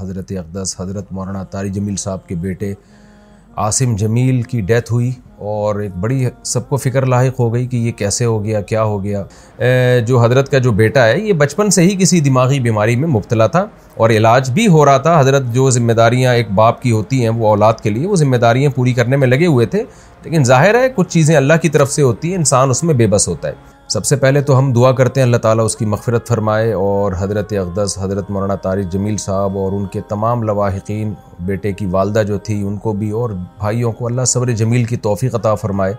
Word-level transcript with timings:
حضرت 0.00 0.32
اقدس، 0.38 0.80
حضرت 0.80 1.06
مولانا 1.10 1.44
طاری 1.44 1.70
جمیل 1.70 1.96
صاحب 1.96 2.26
کے 2.26 2.34
بیٹے 2.34 2.74
عاصم 3.56 3.96
جمیل 3.96 4.42
کی 4.42 4.60
ڈیتھ 4.60 4.92
ہوئی 4.92 5.12
اور 5.36 5.74
ایک 5.74 5.96
بڑی 5.96 6.26
سب 6.44 6.68
کو 6.68 6.76
فکر 6.76 7.06
لاحق 7.06 7.40
ہو 7.40 7.54
گئی 7.54 7.66
کہ 7.66 7.76
یہ 7.76 7.92
کیسے 7.92 8.24
ہو 8.24 8.44
گیا، 8.44 8.60
کیا 8.60 8.82
ہو 8.82 9.04
گیا۔ 9.04 9.24
جو 10.06 10.24
حضرت 10.24 10.50
کا 10.50 10.58
جو 10.58 10.72
بیٹا 10.72 11.06
ہے، 11.06 11.20
یہ 11.20 11.32
بچپن 11.32 11.70
سے 11.70 11.82
ہی 11.82 11.96
کسی 11.98 12.20
دماغی 12.20 12.60
بیماری 12.60 12.96
میں 12.96 13.08
مبتلا 13.08 13.46
تھا 13.46 13.66
اور 13.96 14.10
علاج 14.10 14.50
بھی 14.50 14.68
ہو 14.68 14.84
رہا 14.84 14.98
تھا۔ 14.98 15.20
حضرت 15.20 15.42
جو 15.52 15.70
ذمہ 15.70 15.92
داریاں 15.92 16.34
ایک 16.34 16.50
باپ 16.50 16.82
کی 16.82 16.92
ہوتی 16.92 17.22
ہیں، 17.22 17.28
وہ 17.28 17.48
اولاد 17.48 17.74
کے 17.74 17.90
لیے 17.90 18.06
وہ 18.06 18.16
ذمہ 18.16 18.36
داریاں 18.36 18.70
پوری 18.70 18.92
کرنے 18.92 19.16
میں 19.16 19.28
لگے 19.28 19.46
ہوئے 19.46 19.66
تھے۔ 19.66 19.84
لیکن 20.22 20.44
ظاہر 20.44 20.74
ہے، 20.74 20.88
کچھ 20.94 21.08
چیزیں 21.08 21.36
اللہ 21.36 21.54
کی 21.62 21.68
طرف 21.68 21.92
سے 21.92 22.02
ہوتی 22.02 22.28
ہیں، 22.30 22.36
انسان 22.36 22.70
اس 22.70 22.84
میں 22.84 22.94
بے 22.94 23.06
بس 23.06 23.28
ہوتا 23.28 23.48
ہے۔ 23.48 23.52
سب 23.92 24.04
سے 24.04 24.16
پہلے 24.16 24.40
تو 24.40 24.58
ہم 24.58 24.72
دعا 24.72 24.92
کرتے 24.92 25.20
ہیں 25.20 25.26
اللہ 25.26 25.36
تعالیٰ 25.36 25.64
اس 25.64 25.76
کی 25.76 25.84
مغفرت 25.84 26.28
فرمائے 26.28 26.72
اور 26.72 27.12
حضرت 27.18 27.52
اقدس، 27.52 27.98
حضرت 28.02 28.30
مولانا 28.30 28.54
طارق 28.54 28.92
جمیل 28.92 29.16
صاحب 29.16 29.58
اور 29.58 29.72
ان 29.72 29.86
کے 29.86 30.00
تمام 30.08 30.42
لواحقین، 30.42 31.14
بیٹے 31.40 31.72
کی 31.72 31.86
والدہ 31.86 32.22
جو 32.28 32.38
تھی، 32.38 32.62
ان 32.62 32.76
کو 32.76 32.92
بھی 32.92 33.10
اور 33.10 33.30
بھائیوں 33.30 33.92
کو 33.92 34.06
اللہ 34.06 34.24
صبر 34.26 34.50
جمیل 34.50 34.84
کی 34.84 34.96
توفیق 34.96 35.34
عطا 35.34 35.54
فرمائے۔ 35.54 35.94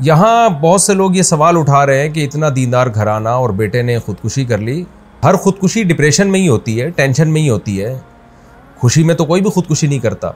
یہاں 0.00 0.48
بہت 0.48 0.80
سے 0.80 0.94
لوگ 0.94 1.14
یہ 1.14 1.22
سوال 1.22 1.56
اٹھا 1.56 1.86
رہے 1.86 2.02
ہیں 2.02 2.14
کہ 2.14 2.24
اتنا 2.24 2.46
دیندار 2.56 2.86
گھرانہ 2.94 3.28
اور 3.28 3.50
بیٹے 3.50 3.82
نے 3.82 3.98
خودکشی 3.98 4.44
کر 4.44 4.58
لی۔ 4.58 4.84
ہر 5.24 5.34
خودکشی 5.34 5.82
ڈپریشن 5.82 6.28
میں 6.28 6.40
ہی 6.40 6.48
ہوتی 6.48 6.80
ہے، 6.80 6.90
ٹینشن 6.90 7.28
میں 7.28 7.42
ہی 7.42 7.50
ہوتی 7.50 7.84
ہے۔ 7.84 7.98
خوشی 8.78 9.02
میں 9.02 9.14
تو 9.14 9.24
کوئی 9.24 9.42
بھی 9.42 9.50
خودکشی 9.50 9.86
نہیں 9.86 9.98
کرتا۔ 9.98 10.30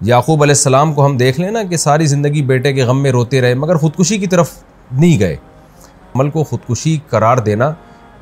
یعقوب 0.00 0.42
علیہ 0.42 0.54
السلام 0.54 0.94
کو 0.94 1.06
ہم 1.06 1.16
دیکھ 1.16 1.40
لیں 1.40 1.50
نا 1.50 1.62
کہ 1.62 1.76
ساری 1.76 2.06
زندگی 2.06 2.42
بیٹے 2.42 2.72
کے 2.72 2.84
غم 2.84 3.02
میں 3.02 3.10
روتے 3.10 3.40
رہے، 3.40 3.54
مگر 3.54 3.76
خودکشی 3.76 4.18
کی 4.18 4.26
طرف 4.26 4.50
نہیں 4.92 5.20
گئے۔ 5.20 5.36
عمل 6.16 6.30
کو 6.30 6.44
خودکشی 6.44 6.96
قرار 7.10 7.36
دینا، 7.36 7.72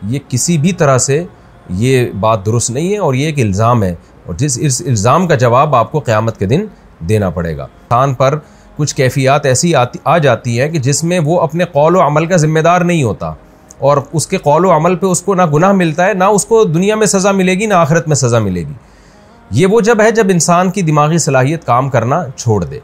یہ 0.02 0.19
کسی 0.29 0.59
بھی 0.59 0.73
طرح 0.73 0.98
سے 0.98 1.25
یہ 1.71 2.11
بات 2.21 2.45
درست 2.47 2.71
نہیں 2.71 2.93
ہے 2.93 2.98
اور 2.98 3.15
یہ 3.15 3.27
ایک 3.27 3.39
الزام 3.39 3.83
ہے 3.83 3.95
اور 4.27 4.35
جس 4.35 4.59
اس 4.62 4.83
الزام 4.87 5.27
کا 5.27 5.35
جواب 5.35 5.75
آپ 5.75 5.93
کو 5.93 6.01
قیامت 6.01 6.38
کے 6.38 6.47
دن 6.47 6.66
دینا 7.09 7.30
پڑے 7.30 7.57
گا۔ 7.57 7.62
انسان 7.62 8.15
پر 8.15 8.38
کچھ 8.77 8.95
کیفیات 8.95 9.46
ایسی 9.46 9.74
آتی، 9.74 9.99
آ 10.05 10.18
جاتی 10.18 10.60
ہیں 10.60 10.68
کہ 10.68 10.79
جس 10.79 11.05
میں 11.05 11.21
وہ 11.24 11.41
اپنے 11.41 11.65
قول 11.65 11.96
و 11.96 12.01
عمل 12.07 12.27
کا 12.27 12.37
ذمہ 12.37 12.60
دار 12.60 12.80
نہیں 12.80 13.02
ہوتا 13.02 13.33
اور 13.79 13.96
اس 14.13 14.27
کے 14.27 14.37
قول 14.37 14.65
و 14.65 14.77
عمل 14.77 14.96
پہ 14.96 15.07
اس 15.07 15.23
کو 15.23 15.35
نہ 15.35 15.43
گناہ 15.52 15.73
ملتا 15.73 16.07
ہے، 16.07 16.15
نہ 16.15 16.24
اس 16.24 16.46
کو 16.46 16.65
دنیا 16.65 16.96
میں 16.96 17.07
سزا 17.07 17.33
ملے 17.33 17.55
گی، 17.55 17.66
نہ 17.66 17.74
آخرت 17.74 18.09
میں 18.09 18.16
سزا 18.16 18.38
ملے 18.38 18.61
گی۔ 18.61 18.73
یہ 19.51 19.66
وہ 19.66 19.80
جب 19.80 20.01
ہے 20.01 20.11
جب 20.11 20.27
انسان 20.30 20.71
کی 20.71 20.83
دماغی 20.83 21.18
صلاحیت 21.18 21.65
کام 21.65 21.88
کرنا 21.88 22.23
چھوڑ 22.37 22.65
دے۔ 22.65 22.79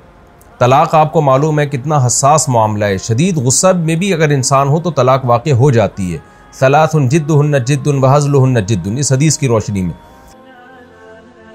طلاق 0.60 0.94
آپ 0.94 1.12
کو 1.12 1.20
معلوم 1.20 1.60
ہے 1.60 1.66
کتنا 1.66 2.06
حساس 2.06 2.48
معاملہ 2.48 2.84
ہے۔ 2.84 2.98
شدید 2.98 3.36
غصہ 3.36 3.66
میں 3.66 3.96
بھی 3.96 4.14
اگر 4.14 4.30
انسان 4.30 4.68
ہو 4.68 4.80
تو 4.80 4.90
طلاق 4.90 5.24
واقع 5.24 5.50
ہو 5.50 5.70
جاتی 5.70 6.12
ہے۔ 6.12 6.18
صلاح 6.52 6.86
جد 7.10 7.30
ہن 7.30 7.64
جد 7.64 7.88
بحضل 7.88 8.34
ہن 8.34 8.66
جد 8.66 8.88
اس 8.98 9.12
حدیث 9.12 9.38
کی 9.38 9.48
روشنی 9.48 9.82
میں۔ 9.82 9.94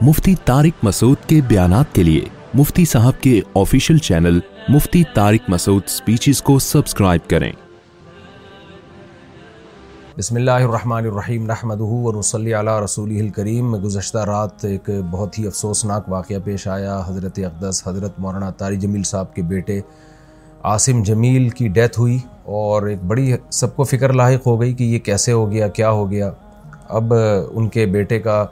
مفتی 0.02 0.36
طارق 0.46 0.86
مسعود 0.86 1.18
کے 1.28 1.42
بیانات 1.48 1.96
کے 1.96 2.04
لیے 2.04 2.26
مفتی 2.54 2.86
صاحب 2.86 3.22
کے 3.22 3.42
official 3.56 3.98
channel 3.98 4.40
Mufti 4.70 5.04
Tariq 5.14 5.50
Masood 5.50 5.82
speeches 5.88 6.42
کو 6.42 6.60
سبسکرائب 6.60 7.30
کریں۔ 7.30 7.52
بسم 10.18 10.36
اللہ 10.36 10.52
الرحمن 10.52 11.06
الرحیم 11.06 11.46
نحمد 11.46 11.82
و 11.82 12.20
رسلی 12.20 12.54
رسول 12.84 13.10
الکریم۔ 13.20 13.72
میں 13.72 13.80
گزشتہ 13.80 14.18
رات 14.18 14.66
ایک 14.66 14.90
بہت 15.12 15.40
ہی 15.40 15.48
افسوسناک 15.48 16.08
واقعہ 16.10 16.36
پیش 16.44 16.68
آیا۔ 16.68 17.00
حضرت 17.08 17.40
اقدس، 17.40 17.82
حضرت 17.88 18.20
مولانا 18.20 18.52
طاری 18.52 18.76
جمیل 18.76 19.04
صاحب 19.04 19.34
کے 19.36 19.42
بیٹے 19.42 19.80
عاصم 20.64 21.04
جمیل 21.04 21.50
کی 21.50 21.68
ڈیتھ 21.68 22.00
ہوئی 22.00 22.18
اور 22.44 22.84
ایک 22.84 23.04
بڑی 23.04 23.36
سب 23.50 23.76
کو 23.76 23.84
فکر 23.84 24.14
لاحق 24.14 24.48
ہو 24.48 24.60
گئی 24.62 24.74
کہ 24.74 24.84
یہ 24.84 25.00
کیسے 25.00 25.32
ہو 25.32 25.52
گیا، 25.52 25.68
کیا 25.68 25.92
ہو 25.92 26.10
گیا۔ 26.12 26.32
اب 26.90 27.14
ان 27.52 27.70
کے 27.70 27.86
بیٹے 27.86 28.20
کا 28.20 28.46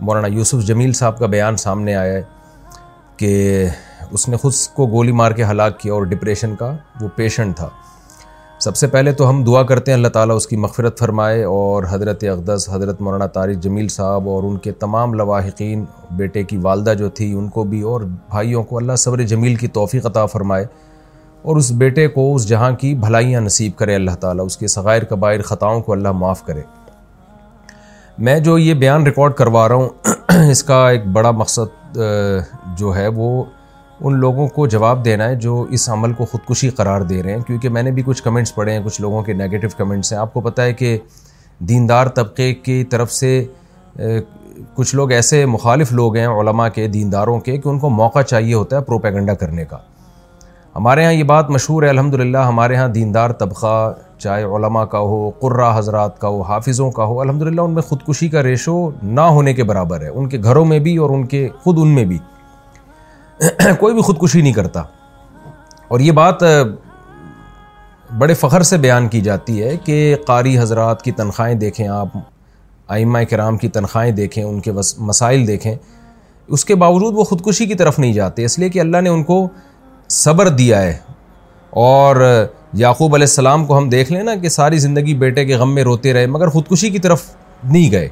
مولانا 0.00 0.28
یوسف 0.28 0.66
جمیل 0.66 0.92
صاحب 0.92 1.18
کا 1.18 1.26
بیان 1.26 1.56
سامنے 1.56 1.94
آیا 1.94 2.12
ہے 2.12 2.22
کہ 3.16 3.66
اس 4.10 4.28
نے 4.28 4.36
خود 4.36 4.52
کو 4.74 4.86
گولی 4.86 5.12
مار 5.12 5.32
کے 5.32 5.44
ہلاک 5.44 5.80
کیا 5.80 5.92
اور 5.92 6.02
ڈپریشن 6.02 6.56
کا 6.56 6.76
وہ 7.00 7.08
پیشنٹ 7.16 7.56
تھا۔ 7.56 7.68
سب 8.66 8.76
سے 8.76 8.86
پہلے 8.86 9.12
تو 9.12 9.28
ہم 9.30 9.42
دعا 9.44 9.62
کرتے 9.62 9.90
ہیں 9.90 9.96
اللہ 9.96 10.08
تعالیٰ 10.08 10.36
اس 10.36 10.46
کی 10.46 10.56
مغفرت 10.56 10.98
فرمائے 10.98 11.42
اور 11.44 11.84
حضرت 11.90 12.24
اقدس، 12.24 12.68
حضرت 12.72 13.00
مولانا 13.00 13.26
طارق 13.26 13.62
جمیل 13.62 13.88
صاحب 13.88 14.28
اور 14.28 14.42
ان 14.42 14.56
کے 14.56 14.72
تمام 14.72 15.14
لواحقین، 15.14 15.84
بیٹے 16.10 16.42
کی 16.42 16.56
والدہ 16.56 16.94
جو 16.98 17.08
تھی، 17.08 17.32
ان 17.32 17.48
کو 17.48 17.64
بھی 17.64 17.82
اور 17.82 18.00
بھائیوں 18.00 18.62
کو 18.64 18.76
اللہ 18.76 18.96
صبر 18.96 19.22
جمیل 19.22 19.54
کی 19.54 19.68
توفیق 19.68 20.06
عطا 20.06 20.26
فرمائے 20.26 20.66
اور 21.42 21.56
اس 21.56 21.70
بیٹے 21.72 22.08
کو، 22.08 22.34
اس 22.34 22.48
جہاں 22.48 22.70
کی 22.70 22.94
بھلائیاں 22.94 23.40
نصیب 23.40 23.78
کرے 23.78 23.94
اللہ 23.94 24.14
تعالیٰ، 24.20 24.46
اس 24.46 24.56
کے 24.56 24.66
صغائر 24.66 25.04
قبائر 25.04 25.42
خطاؤں 25.42 25.80
کو 25.80 25.92
اللہ 25.92 26.12
معاف 26.12 26.44
کرے۔ 26.46 26.62
میں 28.18 28.38
جو 28.40 28.58
یہ 28.58 28.74
بیان 28.74 29.02
ریکارڈ 29.02 29.34
کروا 29.34 29.68
رہا 29.68 29.74
ہوں، 29.74 29.88
اس 30.50 30.64
کا 30.64 30.88
ایک 30.90 31.06
بڑا 31.06 31.30
مقصد 31.30 31.98
جو 32.78 32.96
ہے 32.96 33.08
وہ 33.08 33.44
ان 34.00 34.14
لوگوں 34.14 34.46
کو 34.48 34.66
جواب 34.66 35.04
دینا 35.04 35.28
ہے 35.28 35.34
جو 35.36 35.64
اس 35.70 35.88
عمل 35.90 36.12
کو 36.12 36.24
خودکشی 36.24 36.68
قرار 36.70 37.00
دے 37.00 37.22
رہے 37.22 37.34
ہیں، 37.34 37.42
کیونکہ 37.42 37.68
میں 37.68 37.82
نے 37.82 37.90
بھی 37.90 38.02
کچھ 38.06 38.22
کمنٹس 38.22 38.54
پڑھے 38.54 38.72
ہیں، 38.72 38.84
کچھ 38.84 39.00
لوگوں 39.00 39.22
کے 39.22 39.32
نیگیٹو 39.32 39.68
کمنٹس 39.76 40.12
ہیں۔ 40.12 40.18
آپ 40.20 40.34
کو 40.34 40.40
پتہ 40.40 40.62
ہے 40.62 40.72
کہ 40.72 40.98
دیندار 41.58 42.06
طبقے 42.06 42.52
کی 42.54 42.84
طرف 42.84 43.12
سے 43.12 43.44
کچھ 44.74 44.94
لوگ 44.94 45.12
ایسے 45.12 45.44
مخالف 45.46 45.92
لوگ 45.92 46.16
ہیں 46.16 46.26
علماء 46.26 46.68
کے، 46.68 46.86
دینداروں 46.88 47.38
کے، 47.40 47.56
کہ 47.56 47.68
ان 47.68 47.78
کو 47.78 47.88
موقع 47.88 48.22
چاہیے 48.22 48.54
ہوتا 48.54 48.76
ہے 48.76 48.82
پروپیگنڈا 48.82 49.34
کرنے 49.34 49.64
کا۔ 49.64 49.78
ہمارے 50.76 51.04
ہاں 51.04 51.12
یہ 51.12 51.24
بات 51.24 51.50
مشہور 51.50 51.82
ہے 51.82 51.88
الحمد 51.88 52.14
للہ 52.14 52.38
ہمارے 52.38 52.76
ہاں 52.76 52.88
دیندار 52.88 53.30
طبقہ، 53.30 53.92
چاہے 54.18 54.44
علماء 54.44 54.84
کا 54.84 54.98
ہو 54.98 55.30
قرہ 55.40 55.76
حضرات 55.78 56.18
کا 56.20 56.28
ہو، 56.28 56.42
حافظوں 56.42 56.90
کا 56.90 57.04
ہو 57.04 57.20
الحمد 57.20 57.42
للہ 57.42 57.60
ان 57.60 57.70
میں 57.70 57.82
خودکشی 57.82 58.28
کا 58.28 58.42
ریشو 58.42 58.78
نہ 59.02 59.20
ہونے 59.20 59.54
کے 59.54 59.64
برابر 59.64 60.02
ہے۔ 60.02 60.08
ان 60.08 60.28
کے 60.28 60.42
گھروں 60.42 60.64
میں 60.64 60.78
بھی 60.78 60.96
اور 60.96 61.10
ان 61.10 61.26
کے 61.26 61.48
خود 61.62 61.78
ان 61.78 61.88
میں 61.88 62.04
بھی۔ 62.04 62.18
کوئی 63.78 63.94
بھی 63.94 64.02
خودکشی 64.02 64.42
نہیں 64.42 64.52
کرتا۔ 64.52 64.82
اور 65.88 66.00
یہ 66.00 66.12
بات 66.12 66.36
بڑے 68.18 68.34
فخر 68.34 68.62
سے 68.62 68.76
بیان 68.76 69.08
کی 69.08 69.20
جاتی 69.20 69.62
ہے 69.62 69.76
کہ 69.76 70.16
قاری 70.26 70.58
حضرات 70.58 71.02
کی 71.02 71.12
تنخواہیں 71.12 71.54
دیکھیں، 71.54 71.88
آپ 71.88 72.08
آئمہ 72.88 73.18
کرام 73.30 73.56
کی 73.56 73.68
تنخواہیں 73.68 74.12
دیکھیں، 74.12 74.44
ان 74.44 74.60
کے 74.60 74.72
مسائل 74.98 75.46
دیکھیں، 75.46 75.76
اس 76.48 76.64
کے 76.64 76.74
باوجود 76.74 77.14
وہ 77.16 77.24
خودکشی 77.24 77.66
کی 77.66 77.74
طرف 77.74 77.98
نہیں 77.98 78.12
جاتے۔ 78.12 78.44
اس 78.44 78.58
لیے 78.58 78.68
کہ 78.68 78.78
اللہ 78.78 78.96
نے 78.96 79.08
ان 79.08 79.22
کو 79.22 79.48
صبر 80.08 80.48
دیا 80.48 80.82
ہے۔ 80.82 80.98
اور 81.70 82.46
یعقوب 82.72 83.14
علیہ 83.14 83.26
السلام 83.26 83.66
کو 83.66 83.78
ہم 83.78 83.88
دیکھ 83.88 84.12
لیں 84.12 84.22
نا 84.22 84.34
کہ 84.34 84.48
ساری 84.48 84.78
زندگی 84.78 85.14
بیٹے 85.14 85.44
کے 85.44 85.56
غم 85.56 85.74
میں 85.74 85.84
روتے 85.84 86.12
رہے، 86.12 86.26
مگر 86.26 86.48
خودکشی 86.48 86.90
کی 86.90 86.98
طرف 86.98 87.22
نہیں 87.64 87.92
گئے۔ 87.92 88.08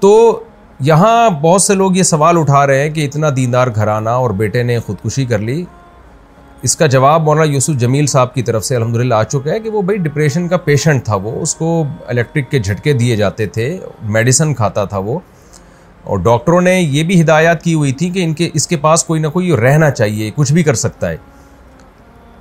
تو 0.00 0.42
یہاں 0.80 1.30
بہت 1.30 1.62
سے 1.62 1.74
لوگ 1.74 1.96
یہ 1.96 2.02
سوال 2.02 2.38
اٹھا 2.38 2.66
رہے 2.66 2.82
ہیں 2.82 2.90
کہ 2.90 3.04
اتنا 3.04 3.26
دیندار 3.36 3.68
گھرانہ 3.74 4.08
اور 4.08 4.30
بیٹے 4.30 4.62
نے 4.62 4.78
خودکشی 4.78 5.24
کر 5.24 5.38
لی۔ 5.38 5.64
اس 6.62 6.76
کا 6.76 6.86
جواب 6.86 7.22
مولانا 7.22 7.52
یوسف 7.52 7.78
جمیل 7.78 8.06
صاحب 8.06 8.34
کی 8.34 8.42
طرف 8.42 8.64
سے 8.64 8.76
الحمد 8.76 8.96
للہ 8.96 9.14
آ 9.14 9.24
چکا 9.24 9.50
ہے 9.50 9.60
کہ 9.60 9.70
وہ 9.70 9.82
بھائی 9.82 9.98
ڈپریشن 9.98 10.48
کا 10.48 10.56
پیشنٹ 10.56 11.04
تھا 11.04 11.14
وہ۔ 11.14 11.40
اس 11.42 11.54
کو 11.54 11.84
الیکٹرک 12.06 12.50
کے 12.50 12.58
جھٹکے 12.58 12.92
دیے 12.92 13.16
جاتے 13.16 13.46
تھے، 13.46 13.78
میڈیسن 14.02 14.54
کھاتا 14.54 14.84
تھا 14.84 14.98
وہ۔ 14.98 15.18
اور 16.02 16.18
ڈاکٹروں 16.18 16.60
نے 16.60 16.80
یہ 16.80 17.02
بھی 17.02 17.20
ہدایات 17.20 17.62
کی 17.62 17.74
ہوئی 17.74 17.92
تھی 17.92 18.10
کہ 18.10 18.24
ان 18.24 18.34
کے، 18.34 18.50
اس 18.54 18.66
کے 18.66 18.76
پاس 18.76 19.04
کوئی 19.04 19.20
نہ 19.20 19.26
کوئی 19.26 19.56
رہنا 19.56 19.90
چاہیے، 19.90 20.30
کچھ 20.34 20.52
بھی 20.52 20.62
کر 20.62 20.74
سکتا 20.74 21.10
ہے۔ 21.10 21.16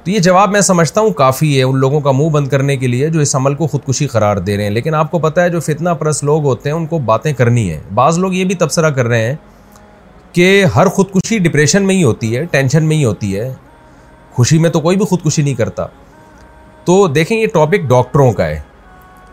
تو 0.07 0.11
یہ 0.11 0.19
جواب 0.19 0.51
میں 0.51 0.61
سمجھتا 0.61 1.01
ہوں، 1.01 1.09
کافی 1.09 1.57
ہے 1.57 1.63
ان 1.63 1.77
لوگوں 1.77 1.99
کا 1.99 2.11
منہ 2.11 2.29
بند 2.29 2.47
کرنے 2.47 2.77
کے 2.77 2.87
لیے 2.87 3.09
جو 3.09 3.19
اس 3.19 3.35
عمل 3.35 3.55
کو 3.55 3.67
خودکشی 3.67 4.07
قرار 4.07 4.37
دے 4.37 4.57
رہے 4.57 4.63
ہیں۔ 4.63 4.69
لیکن 4.69 4.93
آپ 4.95 5.11
کو 5.11 5.19
پتہ 5.19 5.41
ہے، 5.41 5.49
جو 5.49 5.59
فتنہ 5.59 5.89
پرس 5.89 6.23
لوگ 6.23 6.43
ہوتے 6.43 6.69
ہیں، 6.69 6.75
ان 6.75 6.85
کو 6.85 6.97
باتیں 6.99 7.33
کرنی 7.33 7.69
ہے 7.69 7.81
بعض 7.93 8.19
لوگ 8.19 8.33
یہ 8.33 8.45
بھی 8.45 8.55
تبصرہ 8.55 8.89
کر 8.89 9.05
رہے 9.05 9.27
ہیں 9.27 9.35
کہ 10.31 10.65
ہر 10.75 10.87
خودکشی 10.87 11.37
ڈپریشن 11.37 11.87
میں 11.87 11.95
ہی 11.95 12.03
ہوتی 12.03 12.37
ہے 12.37 12.45
ٹینشن 12.45 12.83
میں 12.83 12.97
ہی 12.97 13.05
ہوتی 13.05 13.39
ہے۔ 13.39 13.53
خوشی 14.31 14.57
میں 14.57 14.69
تو 14.69 14.79
کوئی 14.79 14.97
بھی 14.97 15.05
خودکشی 15.05 15.41
نہیں 15.41 15.53
کرتا۔ 15.53 15.85
تو 16.85 17.07
دیکھیں، 17.07 17.39
یہ 17.41 17.47
ٹاپک 17.53 17.81
ڈاکٹروں 17.87 18.31
کا 18.31 18.47
ہے۔ 18.47 18.59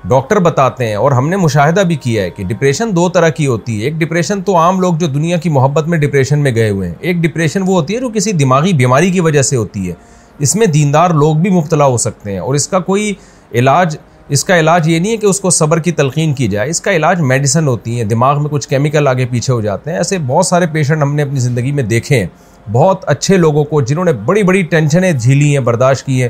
ڈاکٹر 0.05 0.39
بتاتے 0.39 0.87
ہیں 0.87 0.95
اور 0.95 1.13
ہم 1.13 1.29
نے 1.29 1.37
مشاہدہ 1.37 1.81
بھی 1.81 1.97
کیا 1.97 2.23
ہے 2.23 2.31
کہ 2.31 2.45
ڈپریشن 2.45 2.97
دو 2.97 3.09
طرح 3.09 3.29
کی 3.29 3.47
ہوتی 3.47 3.79
ہے۔ 3.79 3.84
ایک 3.84 3.95
ڈپریشن 3.95 4.43
تو 4.43 4.57
عام 4.57 4.81
لوگ 4.81 4.95
جو 4.95 5.07
دنیا 5.07 5.37
کی 5.37 5.49
محبت 5.49 5.89
میں 5.89 5.98
ڈپریشن 5.98 6.39
میں 6.39 6.54
گئے 6.54 6.71
ہوئے 6.71 6.89
ہیں۔ 6.89 6.95
ایک 7.01 7.16
ڈپریشن 7.16 7.60
وہ 7.63 7.75
ہوتی 7.75 7.95
ہے 7.95 8.01
جو 8.01 8.09
کسی 8.09 8.33
دماغی 8.33 8.72
بیماری 8.72 9.10
کی 9.10 9.21
وجہ 9.21 9.43
سے 9.43 9.57
ہوتی 9.57 9.89
ہے۔ 9.89 10.14
اس 10.39 10.57
میں 10.57 10.66
دیندار 10.66 11.10
لوگ 11.10 11.36
بھی 11.36 11.51
مبتلا 11.51 11.84
ہو 11.84 11.97
سکتے 11.97 12.33
ہیں 12.33 12.39
اور 12.39 12.54
اس 12.54 12.69
کا 12.69 12.78
کوئی 12.78 13.13
علاج، 13.53 13.97
اس 14.28 14.45
کا 14.45 14.59
علاج 14.60 14.89
یہ 14.89 14.98
نہیں 14.98 15.13
ہے 15.13 15.16
کہ 15.16 15.27
اس 15.27 15.41
کو 15.41 15.51
صبر 15.51 15.78
کی 15.78 15.92
تلقین 15.92 16.33
کی 16.34 16.48
جائے، 16.48 16.71
اس 16.71 16.81
کا 16.81 16.92
علاج 16.92 17.21
میڈیسن 17.21 17.69
ہوتی 17.69 17.97
ہیں، 17.97 18.04
دماغ 18.04 18.42
میں 18.42 18.51
کچھ 18.51 18.69
کیمیکل 18.69 19.09
آگے 19.09 19.27
پیچھے 19.27 19.53
ہو 19.53 19.60
جاتے 19.60 19.91
ہیں، 19.91 19.97
ایسے 19.97 20.19
بہت 20.19 20.47
سارے 20.47 20.66
پیشنٹ 20.66 21.03
ہم 21.03 21.15
نے 21.15 21.22
اپنی 21.22 21.41
زندگی 21.41 21.72
میں 21.72 21.83
دیکھے 21.83 22.19
ہیں، 22.19 22.27
بہت 22.72 23.04
اچھے 23.07 23.36
لوگوں 23.36 23.65
کو 23.65 23.81
جنہوں 23.81 24.04
نے 24.04 24.13
بڑی 24.13 24.42
بڑی 24.42 24.63
ٹینشنیں 24.63 25.13
جھیلی 25.13 25.53
ہیں، 25.53 25.60
برداشت 25.60 26.07
کی 26.07 26.22
ہیں، 26.22 26.28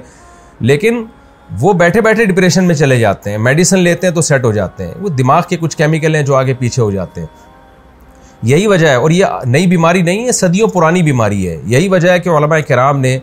لیکن 0.61 1.05
وہ 1.61 1.73
بیٹھے 1.73 2.01
بیٹھے 2.01 2.25
ڈپریشن 2.25 2.65
میں 2.65 2.75
چلے 2.75 2.99
جاتے 2.99 3.31
ہیں 3.31 3.39
میڈیسن 3.39 3.79
لیتے 3.79 4.07
ہیں 4.07 4.15
تو 4.15 4.21
سیٹ 4.21 4.45
ہو 4.45 4.53
جاتے 4.53 4.87
ہیں، 4.87 4.95
وہ 5.01 5.09
دماغ 5.09 5.43
کے 5.49 5.57
کچھ 5.57 5.77
کیمیکل 5.77 6.15
ہیں 6.15 6.23
جو 6.23 6.35
آگے 6.35 6.55
پیچھے 6.55 6.83
ہو 6.83 6.91
جاتے 6.91 7.21
ہیں۔ 7.21 7.27
یہی 8.43 8.67
وجہ 8.67 8.89
ہے 8.89 8.95
اور 8.95 9.11
یہ 9.11 9.27
نئی 9.45 9.67
بیماری 9.67 10.03
نہیں 10.03 10.25
ہے، 10.27 10.33
صدیوں 10.33 10.69
پرانی 10.69 11.03
بیماری 11.03 11.49
ہے، 11.49 11.61
یہی 11.65 11.89
وجہ 11.89 12.11
ہے 12.11 12.19
کہ 12.19 12.29
علماء 12.29 12.59
کرام 12.69 13.01
نے 13.01 13.19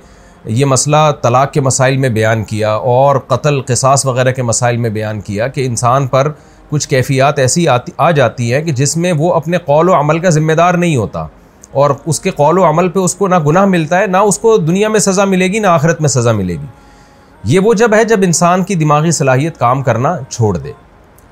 یہ 0.46 0.66
مسئلہ 0.66 0.98
طلاق 1.22 1.54
کے 1.54 1.62
مسائل 1.62 1.98
میں 1.98 2.10
بیان 2.10 2.44
کیا 2.44 2.74
اور 2.74 3.16
قتل 3.16 3.62
قصاص 3.62 4.06
وغیرہ 4.06 4.32
کے 4.32 4.44
مسائل 4.44 4.78
میں 4.78 4.90
بیان 4.90 5.22
کیا 5.22 5.48
کہ 5.48 5.66
انسان 5.66 6.08
پر 6.08 6.32
کچھ 6.70 6.88
کیفیات 6.88 7.40
ایسی 7.40 7.68
آتی 7.68 7.92
آ 7.98 8.12
جاتی 8.12 8.54
ہیں 8.54 8.62
کہ 8.62 8.72
جس 8.72 8.98
میں 8.98 9.14
وہ 9.18 9.34
اپنے 9.34 9.58
قول 9.58 9.90
و 9.90 9.94
عمل 9.94 10.20
کا 10.20 10.30
ذمہ 10.30 10.54
دار 10.54 10.74
نہیں 10.74 10.96
ہوتا 10.96 11.26
اور 11.72 11.90
اس 12.06 12.20
کے 12.20 12.30
قول 12.30 12.58
و 12.58 12.70
عمل 12.70 12.90
پہ 12.90 13.00
اس 13.00 13.16
کو 13.16 13.28
نہ 13.28 13.36
گناہ 13.46 13.66
ملتا 13.66 14.00
ہے، 14.00 14.08
نہ 14.08 14.18
اس 14.18 14.40
کو 14.40 14.58
دنیا 14.58 14.88
میں 14.88 15.00
سزا 15.00 15.26
ملے 15.26 15.48
گی، 15.48 15.60
نہ 15.60 15.68
آخرت 15.68 16.02
میں 16.02 16.10
سزا 16.10 16.32
ملے 16.32 16.54
گی۔ 16.54 16.66
یہ 17.44 17.60
وہ 17.60 17.74
جب 17.74 17.94
ہے 17.94 18.04
جب 18.04 18.20
انسان 18.24 18.64
کی 18.64 18.76
دماغی 18.76 19.12
صلاحیت 19.12 19.58
کام 19.58 19.82
کرنا 19.82 20.18
چھوڑ 20.30 20.58
دے۔ 20.58 20.72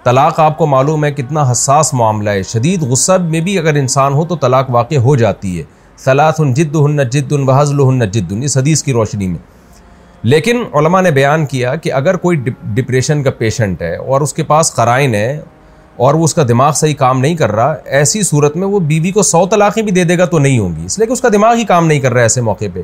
طلاق 0.04 0.40
آپ 0.40 0.58
کو 0.58 0.66
معلوم 0.66 1.06
ہے 1.06 1.12
کتنا 1.12 1.52
حساس 1.52 1.94
معاملہ 1.94 2.30
ہے۔ 2.30 2.44
شدید 2.44 2.84
غصہ 2.84 3.12
میں 3.12 3.42
بھی 3.42 3.60
اگر 3.60 3.76
انسان 3.76 4.14
ہو 4.14 4.26
تو 4.26 4.36
طلاق 4.36 4.66
واقع 4.70 4.96
ہو 4.96 5.16
جاتی 5.16 5.60
ہے۔ 5.60 5.79
صلاح 6.06 6.32
جد 6.56 6.76
ہن 6.76 7.10
جد 7.10 7.34
ان 7.34 7.50
ہن 7.80 8.12
جد 8.12 8.34
اس 8.44 8.58
حدیث 8.58 8.84
کی 8.84 8.94
روشنی 8.94 9.28
میں۔ 9.28 9.38
لیکن 10.24 10.64
علماء 10.74 11.02
نے 11.02 11.12
بیان 11.12 11.46
کیا 11.46 11.76
کہ 11.76 11.94
اگر 11.94 12.16
کوئی 12.16 12.38
ڈپریشن 12.64 13.24
کا 13.24 13.32
پیشنٹ 13.32 13.82
ہے 13.82 13.96
اور 13.96 14.22
اس 14.22 14.34
کے 14.34 14.44
پاس 14.44 14.74
قرائن 14.74 15.16
ہے 15.16 15.42
اور 15.96 16.14
وہ 16.14 16.24
اس 16.24 16.34
کا 16.34 16.44
دماغ 16.48 16.72
صحیح 16.72 16.94
کام 16.94 17.20
نہیں 17.20 17.36
کر 17.36 17.52
رہا، 17.52 17.76
ایسی 17.86 18.24
صورت 18.24 18.58
میں 18.58 18.68
وہ 18.68 18.80
بیوی 18.80 19.12
کو 19.12 19.22
سو 19.22 19.48
طلاقیں 19.48 19.84
بھی 19.84 19.92
دے 19.92 20.04
دے 20.04 20.18
گا 20.18 20.26
تو 20.26 20.40
نہیں 20.40 20.60
ہوں 20.60 20.76
گی۔ 20.78 20.86
اس 20.86 21.00
لیے 21.00 21.08
کہ 21.08 21.12
اس 21.12 21.22
کا 21.22 21.30
دماغ 21.34 21.56
ہی 21.56 21.64
کام 21.64 21.88
نہیں 21.88 22.00
کر 22.00 22.12
رہا 22.12 22.20
ہے 22.20 22.26
ایسے 22.26 22.42
موقع 22.42 22.66
پہ۔ 22.74 22.82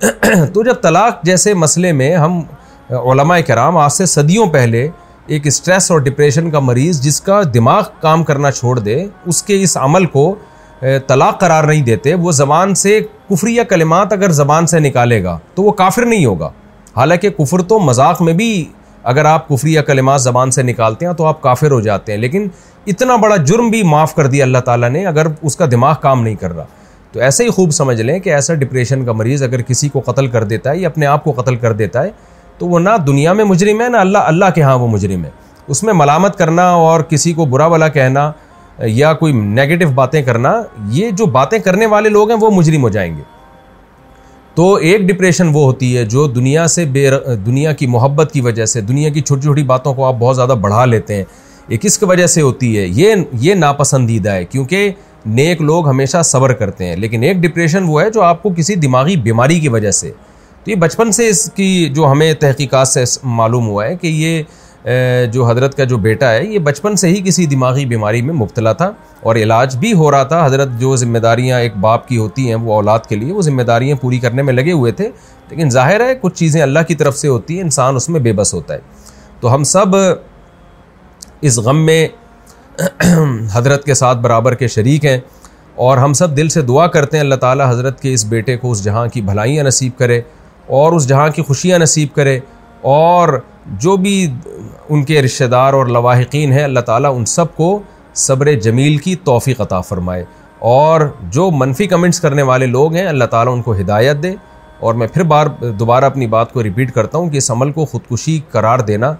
تو 0.52 0.62
جب 0.62 0.74
طلاق 0.82 1.22
جیسے 1.22 1.54
مسئلے 1.54 1.92
میں 1.92 2.16
ہم، 2.16 2.42
علماء 2.90 3.38
کرام 3.46 3.76
آج 3.76 3.92
سے 3.92 4.06
صدیوں 4.06 4.46
پہلے 4.46 4.88
ایک 5.26 5.46
اسٹریس 5.46 5.90
اور 5.90 6.00
ڈپریشن 6.00 6.50
کا 6.50 6.60
مریض 6.60 7.00
جس 7.00 7.20
کا 7.20 7.42
دماغ 7.54 7.82
کام 8.00 8.24
کرنا 8.24 8.50
چھوڑ 8.50 8.78
دے، 8.78 9.06
اس 9.26 9.42
کے 9.42 9.62
اس 9.62 9.76
عمل 9.76 10.06
کو 10.06 10.34
طلاق 10.80 11.40
قرار 11.40 11.64
نہیں 11.64 11.82
دیتے، 11.82 12.14
وہ 12.14 12.32
زبان 12.32 12.74
سے 12.74 13.00
کفری 13.28 13.54
یا 13.54 13.64
کلمات 13.64 14.12
اگر 14.12 14.30
زبان 14.30 14.66
سے 14.66 14.80
نکالے 14.80 15.22
گا 15.24 15.38
تو 15.54 15.62
وہ 15.62 15.72
کافر 15.72 16.06
نہیں 16.06 16.24
ہوگا۔ 16.26 16.50
حالانکہ 16.96 17.30
کفر 17.30 17.62
تو 17.62 17.78
مذاق 17.78 18.22
میں 18.22 18.32
بھی 18.32 18.64
اگر 19.02 19.24
آپ 19.24 19.48
کفری 19.48 19.72
یا 19.72 19.82
کلمات 19.82 20.22
زبان 20.22 20.50
سے 20.50 20.62
نکالتے 20.62 21.06
ہیں 21.06 21.12
تو 21.12 21.24
آپ 21.24 21.40
کافر 21.42 21.70
ہو 21.70 21.80
جاتے 21.80 22.12
ہیں، 22.12 22.18
لیکن 22.18 22.48
اتنا 22.86 23.16
بڑا 23.16 23.36
جرم 23.36 23.68
بھی 23.70 23.82
معاف 23.82 24.14
کر 24.14 24.26
دیا 24.26 24.44
اللہ 24.44 24.58
تعالیٰ 24.58 24.90
نے 24.90 25.06
اگر 25.06 25.26
اس 25.42 25.56
کا 25.56 25.66
دماغ 25.70 25.94
کام 26.00 26.22
نہیں 26.22 26.34
کر 26.34 26.56
رہا۔ 26.56 26.64
تو 27.12 27.20
ایسے 27.20 27.44
ہی 27.44 27.50
خوب 27.50 27.70
سمجھ 27.70 28.00
لیں 28.00 28.18
کہ 28.18 28.30
ایسا 28.30 28.54
ڈپریشن 28.54 29.04
کا 29.04 29.12
مریض 29.12 29.42
اگر 29.42 29.62
کسی 29.62 29.88
کو 29.88 30.00
قتل 30.00 30.26
کر 30.26 30.44
دیتا 30.44 30.70
ہے 30.70 30.78
یا 30.78 30.88
اپنے 30.88 31.06
آپ 31.06 31.24
کو 31.24 31.32
قتل 31.32 31.56
کر 31.56 31.72
دیتا 31.72 32.02
ہے، 32.02 32.10
تو 32.58 32.66
وہ 32.66 32.78
نہ 32.78 32.90
دنیا 33.06 33.32
میں 33.32 33.44
مجرم 33.44 33.80
ہے، 33.80 33.88
نہ 33.88 33.96
اللہ 33.96 34.18
اللہ 34.18 34.44
کے 34.54 34.62
ہاں 34.62 34.76
وہ 34.78 34.88
مجرم 34.88 35.24
ہے۔ 35.24 35.30
اس 35.68 35.82
میں 35.82 35.92
ملامت 35.92 36.38
کرنا 36.38 36.68
اور 36.70 37.00
کسی 37.00 37.32
کو 37.32 37.46
برا 37.46 37.68
بلا 37.68 37.88
کہنا 37.88 38.30
یا 38.78 39.12
کوئی 39.12 39.32
نگیٹو 39.32 39.88
باتیں 39.88 40.22
کرنا، 40.22 40.62
یہ 40.88 41.10
جو 41.10 41.26
باتیں 41.26 41.58
کرنے 41.58 41.86
والے 41.86 42.08
لوگ 42.08 42.30
ہیں، 42.30 42.38
وہ 42.40 42.50
مجرم 42.50 42.82
ہو 42.82 42.88
جائیں 42.88 43.16
گے۔ 43.16 43.22
تو 44.54 44.74
ایک 44.74 45.00
ڈپریشن 45.00 45.46
وہ 45.46 45.64
ہوتی 45.64 45.96
ہے 45.96 46.04
جو 46.04 46.26
دنیا 46.26 46.66
سے 46.66 46.84
بے 46.84 47.10
دنیا 47.46 47.72
کی 47.72 47.86
محبت 47.86 48.32
کی 48.32 48.40
وجہ 48.40 48.64
سے، 48.64 48.80
دنیا 48.80 49.08
کی 49.08 49.20
چھوٹی 49.20 49.42
چھوٹی 49.42 49.62
باتوں 49.62 49.94
کو 49.94 50.04
آپ 50.04 50.14
بہت 50.18 50.36
زیادہ 50.36 50.54
بڑھا 50.60 50.84
لیتے 50.84 51.14
ہیں۔ 51.14 51.24
یہ 51.68 51.76
کس 51.76 51.98
کی 51.98 52.04
وجہ 52.04 52.26
سے 52.26 52.40
ہوتی 52.40 52.78
ہے؟ 52.78 52.86
یہ 52.90 53.14
یہ 53.32 53.54
ناپسندیدہ 53.54 54.30
ہے، 54.30 54.44
کیونکہ 54.44 54.90
نیک 55.26 55.62
لوگ 55.62 55.88
ہمیشہ 55.88 56.22
صبر 56.24 56.52
کرتے 56.52 56.84
ہیں۔ 56.84 56.96
لیکن 56.96 57.22
ایک 57.22 57.36
ڈپریشن 57.36 57.84
وہ 57.86 58.02
ہے 58.02 58.10
جو 58.10 58.22
آپ 58.22 58.42
کو 58.42 58.50
کسی 58.56 58.74
دماغی 58.74 59.16
بیماری 59.16 59.60
کی 59.60 59.68
وجہ 59.68 59.90
سے۔ 59.90 60.12
تو 60.64 60.70
یہ 60.70 60.76
بچپن 60.76 61.12
سے 61.12 61.28
اس 61.28 61.52
کی 61.52 61.88
جو 61.88 62.10
ہمیں 62.10 62.34
تحقیقات 62.34 62.88
سے 62.88 63.04
معلوم 63.22 63.66
ہوا 63.68 63.86
ہے 63.86 63.96
کہ 63.96 64.06
یہ 64.06 64.42
جو 65.32 65.50
حضرت 65.50 65.76
کا 65.76 65.84
جو 65.84 65.98
بیٹا 65.98 66.32
ہے، 66.32 66.44
یہ 66.44 66.58
بچپن 66.58 66.96
سے 66.96 67.08
ہی 67.08 67.22
کسی 67.24 67.46
دماغی 67.46 67.86
بیماری 67.86 68.22
میں 68.22 68.34
مبتلا 68.34 68.72
تھا 68.72 68.92
اور 69.20 69.36
علاج 69.36 69.76
بھی 69.76 69.92
ہو 69.92 70.10
رہا 70.10 70.22
تھا۔ 70.22 70.46
حضرت 70.46 70.68
جو 70.78 70.96
ذمہ 70.96 71.18
داریاں 71.18 71.60
ایک 71.60 71.76
باپ 71.76 72.08
کی 72.08 72.16
ہوتی 72.16 72.48
ہیں، 72.48 72.54
وہ 72.54 72.74
اولاد 72.74 72.98
کے 72.98 73.16
لیے 73.16 73.32
وہ 73.32 73.42
ذمہ 73.42 73.62
داریاں 73.62 73.96
پوری 73.96 74.18
کرنے 74.18 74.42
میں 74.42 74.52
لگے 74.52 74.72
ہوئے 74.72 74.92
تھے۔ 74.92 75.10
لیکن 75.50 75.70
ظاہر 75.70 76.00
ہے، 76.00 76.14
کچھ 76.20 76.34
چیزیں 76.34 76.62
اللہ 76.62 76.78
کی 76.88 76.94
طرف 76.94 77.16
سے 77.16 77.28
ہوتی 77.28 77.54
ہیں، 77.54 77.62
انسان 77.62 77.96
اس 77.96 78.08
میں 78.08 78.20
بے 78.20 78.32
بس 78.32 78.54
ہوتا 78.54 78.74
ہے۔ 78.74 78.78
تو 79.40 79.54
ہم 79.54 79.64
سب 79.64 79.86
اس 81.40 81.58
غم 81.58 81.86
میں 81.86 82.08
حضرت 83.52 83.84
کے 83.84 83.94
ساتھ 83.94 84.18
برابر 84.18 84.54
کے 84.54 84.68
شریک 84.68 85.04
ہیں 85.04 85.18
اور 85.74 85.98
ہم 85.98 86.12
سب 86.12 86.36
دل 86.36 86.48
سے 86.48 86.62
دعا 86.62 86.86
کرتے 86.86 87.16
ہیں، 87.16 87.24
اللہ 87.24 87.34
تعالیٰ 87.34 87.70
حضرت 87.70 88.00
کے 88.00 88.14
اس 88.14 88.24
بیٹے 88.24 88.56
کو 88.56 88.70
اس 88.70 88.84
جہاں 88.84 89.06
کی 89.06 89.20
بھلائیاں 89.20 89.64
نصیب 89.64 89.92
کرے 89.98 90.20
اور 90.66 90.92
اس 90.92 91.08
جہاں 91.08 91.28
کی 91.28 91.42
خوشیاں 91.42 91.78
نصیب 91.78 92.08
کرے 92.14 92.38
اور 92.80 93.40
جو 93.68 93.96
بھی 93.96 94.34
ان 94.88 95.04
کے 95.04 95.22
رشتہ 95.22 95.44
دار 95.44 95.72
اور 95.72 95.86
لواحقین 95.86 96.52
ہیں، 96.52 96.64
اللہ 96.64 96.80
تعالیٰ 96.80 97.16
ان 97.16 97.24
سب 97.24 97.56
کو 97.56 97.82
صبر 98.14 98.52
جمیل 98.52 98.96
کی 98.96 99.14
توفیق 99.16 99.60
عطا 99.60 99.80
فرمائے۔ 99.80 100.24
اور 100.58 101.00
جو 101.22 101.50
منفی 101.50 101.86
کمنٹس 101.86 102.20
کرنے 102.20 102.42
والے 102.42 102.66
لوگ 102.66 102.94
ہیں، 102.94 103.06
اللہ 103.06 103.24
تعالیٰ 103.24 103.52
ان 103.52 103.62
کو 103.62 103.72
ہدایت 103.72 104.22
دے۔ 104.22 104.34
اور 104.80 104.94
میں 104.94 105.06
پھر 105.06 105.22
بار 105.22 105.46
دوبارہ 105.78 106.04
اپنی 106.04 106.26
بات 106.26 106.52
کو 106.52 106.62
ریپیٹ 106.62 106.92
کرتا 106.92 107.18
ہوں 107.18 107.30
کہ 107.30 107.36
اس 107.36 107.50
عمل 107.50 107.72
کو 107.72 107.84
خودکشی 107.84 108.40
قرار 108.50 108.78
دینا، 108.78 109.14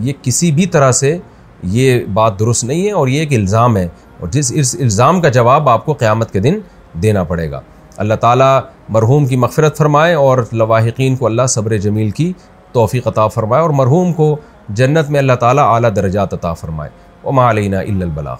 یہ 0.00 0.12
کسی 0.22 0.52
بھی 0.52 0.66
طرح 0.66 0.92
سے 0.92 1.18
یہ 1.62 2.04
بات 2.14 2.38
درست 2.38 2.64
نہیں 2.64 2.86
ہے 2.86 2.90
اور 2.90 3.08
یہ 3.08 3.20
ایک 3.20 3.32
الزام 3.32 3.76
ہے۔ 3.76 3.88
اور 4.20 4.28
جس 4.28 4.52
اس 4.54 4.76
الزام 4.80 5.20
کا 5.20 5.28
جواب 5.28 5.68
آپ 5.68 5.84
کو 5.84 5.92
قیامت 5.92 6.30
کے 6.32 6.40
دن 6.40 6.58
دینا 7.02 7.24
پڑے 7.24 7.50
گا۔ 7.50 7.60
اللہ 7.96 8.14
تعالیٰ 8.14 8.60
مرحوم 8.88 9.26
کی 9.26 9.36
مغفرت 9.36 9.78
فرمائے 9.78 10.14
اور 10.14 10.38
لواحقین 10.52 11.16
کو 11.16 11.26
اللہ 11.26 11.46
صبر 11.48 11.76
جمیل 11.76 12.10
کی 12.10 12.32
توفیق 12.76 13.06
عطا 13.06 13.28
فرمائے 13.28 13.62
اور 13.62 13.70
مرحوم 13.70 14.12
کو 14.12 14.36
جنت 14.68 15.10
میں 15.10 15.20
اللہ 15.20 15.32
تعالیٰ 15.32 15.74
اعلیٰ 15.74 15.90
درجات 15.96 16.34
عطا 16.34 16.52
فرمائے۔ 16.54 16.90
وما 17.24 17.50
علینا 17.50 17.78
الا 17.80 18.04
البلاغ۔ 18.04 18.36